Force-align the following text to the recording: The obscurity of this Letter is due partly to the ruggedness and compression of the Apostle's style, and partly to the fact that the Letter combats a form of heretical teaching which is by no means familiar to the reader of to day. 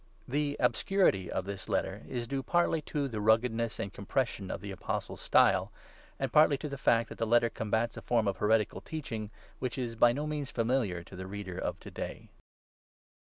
The 0.27 0.57
obscurity 0.59 1.31
of 1.31 1.45
this 1.45 1.69
Letter 1.69 2.01
is 2.07 2.27
due 2.27 2.41
partly 2.41 2.81
to 2.89 3.07
the 3.07 3.21
ruggedness 3.21 3.77
and 3.79 3.93
compression 3.93 4.49
of 4.49 4.59
the 4.59 4.71
Apostle's 4.71 5.21
style, 5.21 5.71
and 6.17 6.33
partly 6.33 6.57
to 6.57 6.67
the 6.67 6.75
fact 6.79 7.07
that 7.09 7.19
the 7.19 7.27
Letter 7.27 7.51
combats 7.51 7.97
a 7.97 8.01
form 8.01 8.27
of 8.27 8.37
heretical 8.37 8.81
teaching 8.81 9.29
which 9.59 9.77
is 9.77 9.95
by 9.95 10.11
no 10.11 10.25
means 10.25 10.49
familiar 10.49 11.03
to 11.03 11.15
the 11.15 11.27
reader 11.27 11.59
of 11.59 11.79
to 11.81 11.91
day. 11.91 12.31